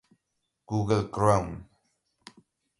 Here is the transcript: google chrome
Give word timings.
google 0.65 1.05
chrome 1.13 1.61